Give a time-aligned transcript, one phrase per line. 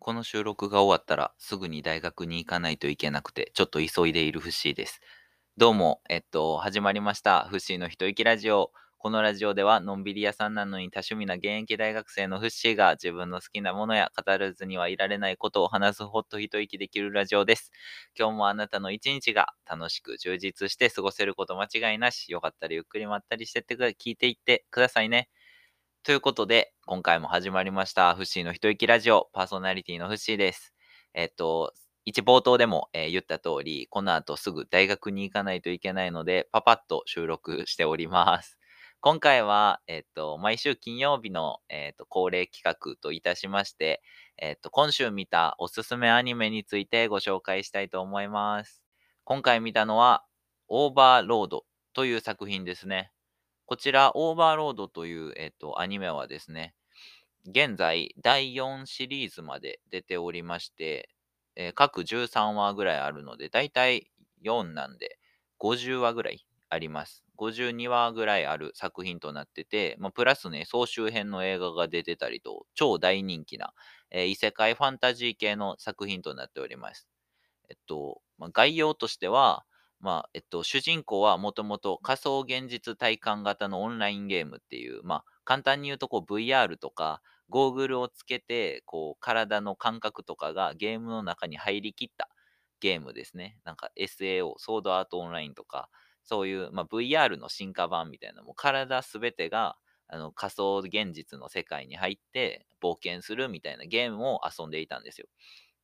[0.00, 5.00] この収録が終わったらすぐに大学に行かないといけなくて、ちょっと急いでいるフッシーです。
[5.58, 7.46] どうも、えっと、始まりました。
[7.50, 8.72] フッシーの一息ラジオ。
[8.96, 17.70] このラジオでは、のんびり屋さんなのに多趣味な現役大学生のフッシーが自分の好きなものや語らずにはいられないことを話すほっと一息できるラジオです。
[18.18, 22.32] 今日もあなたの一日が楽しく充実して過ごせること間違いなし。
[22.32, 25.28] よかったらゆっくりまったりしてって聞いていってくださいね。
[26.02, 30.72] ということで、今回も始まりました、フッシーの一息ラジオ、パーソナリティのフッシーです。
[31.12, 31.74] えっと、
[32.06, 38.58] 一冒頭でも、えー、言った通り、この後すぐ大学に行かないといけないので、パパッと収録しております。
[39.00, 44.00] 今回は、えっと、毎週金曜日の、えっと、恒例企画といたしまして、
[44.38, 48.82] えっと、今週見たおすすめアニメについてご紹介したいと思います。
[49.24, 50.24] 今回見たのは、
[50.68, 53.12] オーバーロードという作品ですね。
[53.70, 56.74] こちら、オーバーロードという、えっと、アニメはですね、
[57.46, 61.08] 現在、第4シリーズまで出ておりまして、
[61.54, 64.10] えー、各13話ぐらいあるので、だいたい
[64.42, 65.20] 4なんで、
[65.60, 67.22] 50話ぐらいあります。
[67.38, 73.72] 52話ぐらいある作品となってて、まあ、プラスね、総集編の映画が出てたりと、超大人気な、
[74.10, 77.06] えー、異世界ファンタジー系の作品となっております。
[77.68, 79.64] えっと、まあ、概要としては、
[80.00, 92.28] まあ、えっと、主人公はもともと仮想現実体感型のオンラインゲームっていう、まあ、簡単に言うとこう VR とか、ゴーグルをつけて、こう、体の感覚とかがゲームの中に入りきった
[92.80, 93.58] ゲームですね。
[93.64, 95.90] なんか SAO、ソードアートオンラインとか、
[96.22, 99.76] そういう、まあ、VR の進化版みたいな、も体すべてが
[100.08, 105.26] あの仮想現実の世界に入って冒険するみたいなゲームを遊んでいたんですよ。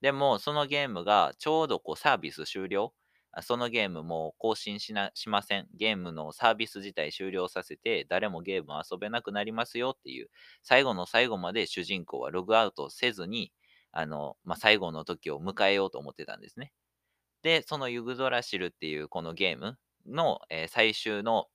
[0.00, 2.92] でも、そのゲームがちょうどこうサービス終了
[3.42, 5.68] そのゲームも更新しなしません。
[5.74, 10.28] ゲームのサービス自体終了させて、誰もゲーム遊べなくなりますよっていう、
[10.62, 13.52] 最後の最後まで主人公はログアウトせずに、
[13.92, 16.72] あの、まあ、最後の時を迎えようと思ってたんですね。
[17.42, 21.48] で、そのユグドラシルっていうこのゲームの、えー、最終の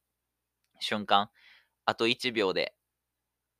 [0.80, 1.30] 瞬間、
[1.86, 2.74] あと1秒で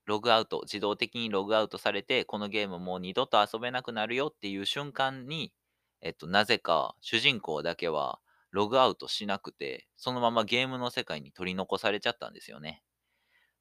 [0.10, 5.54] ログアウト、自動的にログアウトされて、このゲームもう二度と遊べなくなるよっていう瞬間に、
[6.02, 8.20] えっと、なぜか主人公だけは
[8.52, 12.84] ログアウトしなくて、そのままゲームの世界に取り残されちゃったんですよね。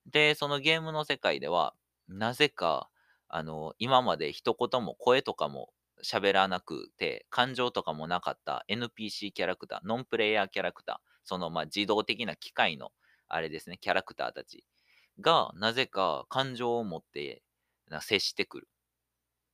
[0.07, 1.75] で、そのゲームの世界では、
[2.09, 2.91] なぜか、
[3.29, 5.73] あの、今まで一言も声とかも
[6.03, 12.93] 喋らなくて、感情とかもなかった NPC キャラクター、ノンプレイヤーキャラクター、そのまあ自動的な機械の
[13.29, 14.65] あれですね、キャラクターたち
[15.21, 17.43] が、なぜか感情を持って
[18.01, 18.69] 接してくる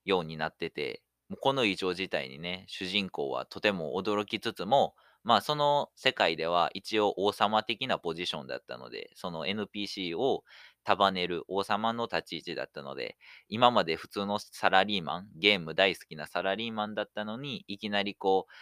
[0.04, 10.44] ようになってて、もうこの異常事態にね、主人公はとても驚きつつも、まあその世界では一応王様的なポジションだったので、その NPC を
[10.84, 13.16] 束ねる王様の立ち位置だったので、
[13.48, 18.52] 今まで普通のサラリーマン、ゲーム大好きなサラリーマンだったのに、いきなりこう、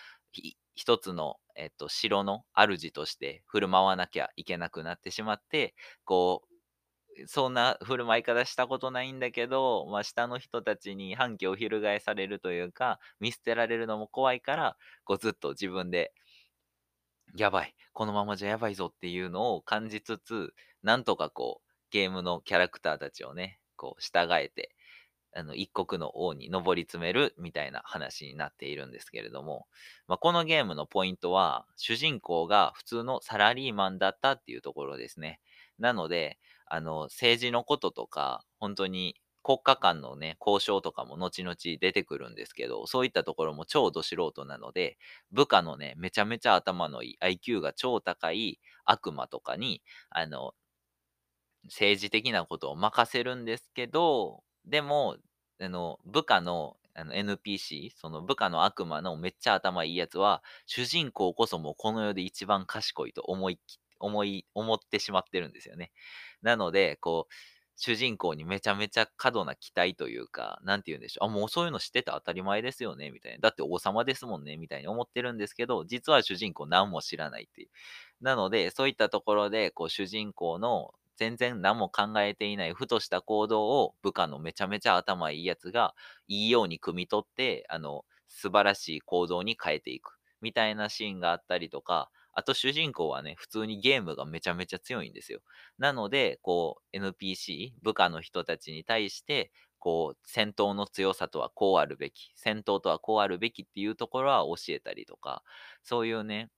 [0.75, 5.75] 一つの、えっと、城の主として振る舞わなきゃいけなくなってしまって、
[6.05, 6.52] こう、
[7.27, 16.13] そんな振る舞い方したことないんだけど、まあ、下の人たちに反旗を翻されるというか、見捨てられるのも怖いから、こうずっと自分で、
[17.37, 24.75] やばい、このままじゃやばいぞっていうのを感じつつ、なんとかこう、ゲームのキャラクターたちをね、こう従えて、
[25.35, 29.67] あの、一国の王に上り詰めるみたいな話になっているんですけれども、
[30.07, 35.41] まあ、このゲームのポイントは、主人公が普通のサラリーマンだったっていうところですね。
[35.79, 36.39] なので、
[36.75, 44.97] あの、政治のこととか、本当に国家間のね、交渉とかも後々出てくるんですけど、そういったところも超ど素人なので、
[45.33, 50.55] 部下のね、めちゃめちゃ頭のいい IQ が超高い悪魔とかに、あの、
[51.65, 55.17] 政治的なことを任せるんですけど、でも、
[55.61, 63.59] あの、部下のあの NPC、その部下の悪魔のめっちゃ頭いいやつは、主人公こそもこの世で一番賢いと思い
[64.03, 65.93] 思い、 思ってしまってるんですよね。
[66.43, 67.35] なので、こう、
[67.77, 71.29] 主人公にめちゃめちゃ過度な期待というか、なんて言うんでしょう。
[71.29, 73.39] あ、もうそういうの知ってて当たり前ですよね、みたいな。
[73.39, 77.71] だって王様ですもんね、みたいに思ってるんですけど、実は主人公何も知らないっていう。
[78.21, 85.95] なので、そういったところで、こう、主人公の全然何も考えていないふとした行動を部下のめちゃめちゃ頭いいやつが
[86.29, 90.19] いいように汲み取って、あの、素晴らしい行動に変えていく。
[90.41, 95.41] みたいなシーンがあったりとか、あと主人公はね、普通にゲームがめちゃめちゃ強いんですよ。
[95.79, 105.43] なので、こう、NPC、部下の人たちに対して、こう、戦闘の強さとはこうあるべき、戦闘とはこうあるべきっていうところは教えたりとか、
[105.83, 106.51] そういうね、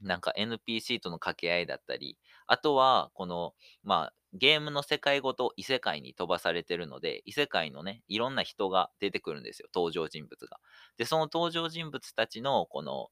[0.00, 10.58] なんか NPC との掛け合いだったり、あとは、この、まあ、ゲームの世界ごと異世界に飛ばされてるので、異世界のね、いろんな人が出てくるんですよ、登場人物が。
[10.96, 13.10] で、その登場人物たちの、この、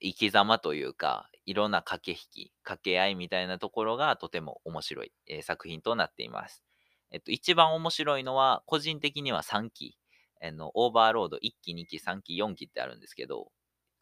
[0.00, 6.64] 生き様というか、いろんな駆け引き、掛け合いみたいなところがとても面白い、えー作品となっています。
[7.10, 9.96] えっと、一番面白いのは、個人的には3期、
[10.42, 13.52] あの、オーバーロード1期、2期、3期、4期ってあるんですけど、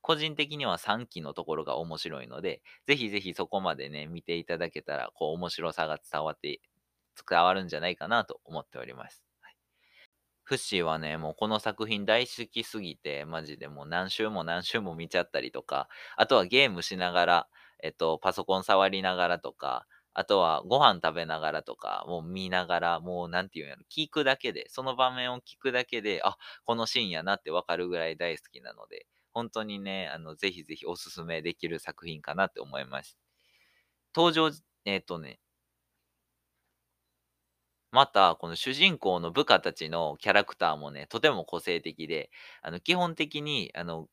[0.03, 6.61] 個人的には3期のところが面白いので、ぜひぜひそこまでね、見ていただけたら、こう、面白さが伝わって、
[7.29, 9.25] 伝わるんじゃないかなと思っております。
[10.45, 17.49] フッシーはね、もうこの作品大好きすぎて、マジでもう何週も何週も見ちゃったりとか、あとはゲームしながら、
[17.83, 33.17] えっと、パソコン触りながらとか、あとはご飯食べながらとか、もう見ながら、もうなんていうんやろ、聞くだけで、その場面を聞くだけで、あ、このシーンやなってわかるぐらい大好きなので、本当にね、あの、ぜひぜひおすすめできる作品かなって思います。
[34.15, 34.51] 登場、
[34.85, 35.41] えっ、とね、
[37.93, 42.31] また、この主人公の部下たちのキャラクターもね、とても個性的で、
[42.63, 44.09] あの、基本的に、あの、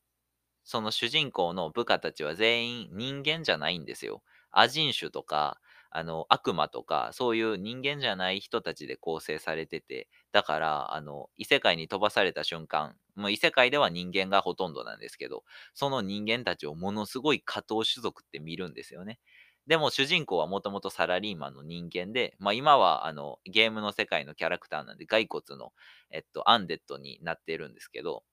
[0.66, 4.24] その主人公の部下たちは全員人間じゃないんですよ。
[4.52, 5.60] ア人種とか、
[5.92, 15.44] あの、悪魔とか、そういう人間じゃない人たちで構成されてて、だから、あの、異世界に飛ばされた瞬間、もう異世界では人間がほとんどなんですけど、
[15.74, 19.20] その人間たちをものすごい下等種族って見るんですよね。
[19.70, 25.72] でも主人公はもともとサラリーマンの人間で、まあ今はあのゲームの世界のキャラクターなんで骸骨の、
[26.12, 28.24] えっと、アンデッドになっているんですけど、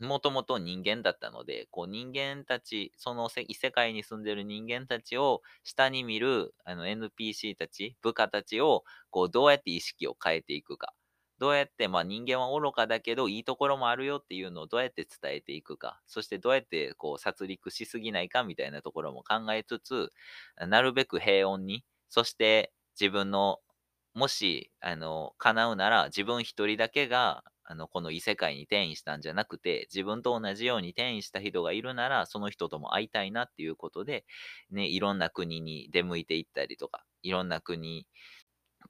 [0.00, 10.94] もともと人間だったので、こう人間たち、その異世界に住んでる人間たちを下に見るあの NPC たち、部下たちをこうどうやって意識を変えていくか。
[11.40, 16.00] どうやって、まあ人間は愚かだけどいいところもあるよっていうのをどうやって伝えていくか。
[16.06, 20.10] そしてどうやってこう殺戮しすぎないかみたいなところも考えつつ、
[20.68, 23.58] なるべく平穏に、そして自分の、
[24.14, 34.24] もし、あの、叶うなら自分一人だけが、あの、この異世界に転移したんじゃなくて、自分と同じように転移した人がいるなら、その人とも会いたいなっていうことで、
[34.70, 38.06] ね、いろんな国に出向いていったりとか、いろんな国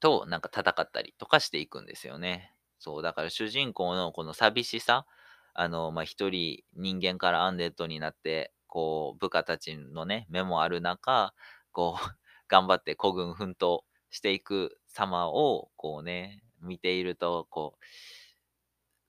[0.01, 2.55] となんか戦ったりとかしていくんですよね。
[2.79, 5.07] そう、だから主人公のこの寂しさ、
[5.55, 11.35] あの、まあ、一人人間からアンデッドになって、こう、部下たちのね、目もある中、
[11.73, 12.01] こう、
[12.49, 13.81] 頑張って孤軍奮闘
[14.11, 17.85] していく様を、こうね、見ていると、こう、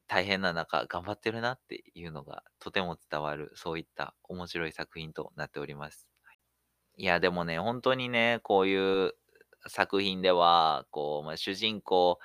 [0.08, 6.08] 大変な中、頑張ってるなっていうのがとても伝わる、そういった面白い作品となっております。
[6.98, 9.16] いや、でもね、本当にね、こういう
[9.68, 12.20] 作品では、こう、まあ、主人公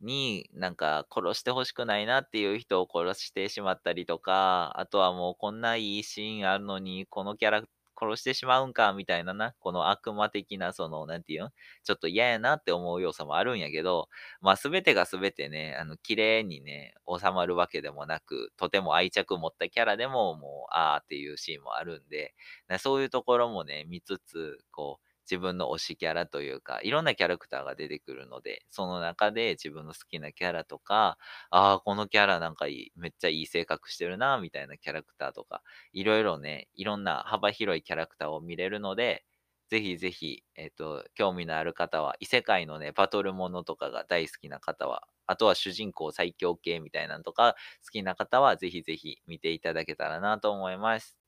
[0.00, 7.62] になんか殺してほしくないなっていう人を殺してしまったりとか、あとはもうこんないいシーンあるのに、このキャラ
[7.98, 11.50] 殺してしまうんかみたいなな、この悪魔的な、その、なんていうの
[11.82, 14.08] ちょっと嫌やなって思う要素もあるんやけど、
[14.42, 22.34] まあ全てが全てね、あの、綺麗にね、収まるわけでもなく、とても愛着持ったキャラでももう、あーっていうシーンもあるんで、
[22.78, 31.18] そういうところもね、見つつ、こう、自分の推しキャラというか、いろんなキャラクターが出てくるので、その中で自分の好きなキャラとか、
[31.50, 35.62] ああ、このキャラなんかいい、めっちゃいい性格してるな、みたいなキャラクターとか、
[35.92, 39.24] いろいろね、いろんな幅広いキャラクターを見れるので、
[39.68, 51.25] ぜひぜひ、えっ、と、興味のある方は、異世界のね、バトルものとかが大好きな方は、あとは主人公最強系みたいなのとか好きな方は、ぜひぜひ見ていただけたらなと思います。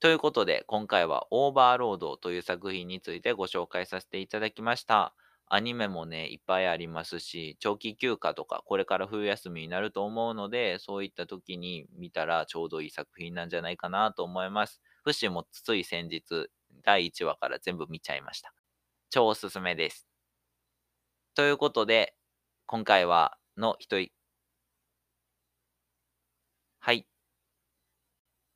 [0.00, 5.14] ということで、今回はオーバーロードという作品についてご紹介させていただきました。
[5.46, 14.80] アニメもね、いっぱいありますし、長期休暇とか、これから冬休みになると思うので、そういった時に見たらちょうどいい作品なんじゃないかなと思います。
[15.04, 16.48] フッシもつい先日、
[16.82, 18.54] 第1話から全部見ちゃいました。
[19.10, 20.06] 超おすすめです。
[21.34, 22.14] ということで、
[22.66, 24.12] 今回はの一人、
[26.80, 27.06] はい。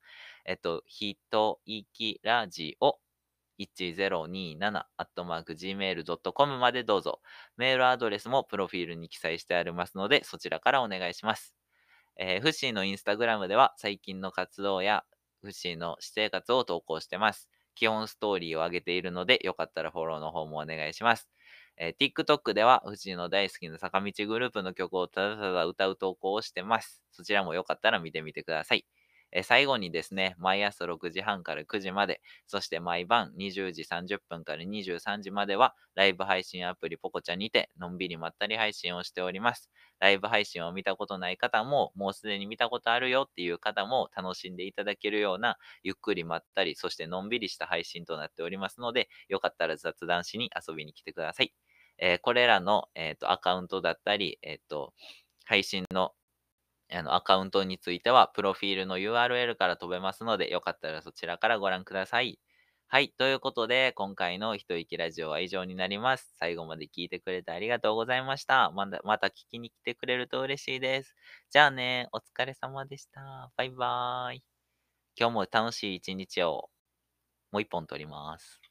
[0.48, 2.98] えっと、ひといきラジオ
[3.58, 7.20] 1027-gmail.com までどうぞ。
[7.56, 11.54] メールアドレスもプロフィールに記載してありますので、そちらからお願いします。
[12.18, 15.04] えーフッシーのインスタグラムでは最近の活動や
[15.42, 17.48] フッシーの私生活を投稿してます。
[17.76, 21.30] 基本ストーリーを上げているので、よかったらフォローの方もお願いします。
[21.78, 27.02] えー TikTok では、フッシーの大好きな坂道グループの曲をただただ歌う投稿をしてます。
[27.12, 28.86] そちらもよかったら見てみてください。
[29.38, 39.68] え最後にですね、毎朝6時半から9時まで、そして毎晩20時30分から23時までは、ライブ配信アプリポコチャにて、のんびりまったり配信をしております。
[40.00, 51.52] ライブ配信を見たことない方も、もうすでに見たことあるよっていう方も楽しんでいただけるような、ゆっくりまったり、そしてのんびりした配信となっておりますので、よかったら雑談しに遊びに来てください。
[51.98, 54.94] えーこれらの、えーとアカウントだったり、えっ、と、
[55.44, 56.14] 配信の
[56.92, 62.38] あのアカウントについては、プロフィールの URL から飛べますので、よかったらそちらからご覧ください。
[62.88, 63.12] はい。
[63.18, 66.34] ということで、今回の一息ラジオは以上になります。
[66.38, 68.70] 最後まで聞いてくれてありがとうございました。
[68.70, 71.16] まだまた聞きに来てくれると嬉しいです。
[71.50, 73.50] じゃあね、お疲れ様でした。
[73.56, 74.42] バイバーイ。
[75.18, 76.70] 今日も楽しい一日を
[77.52, 78.65] もう一本撮ります。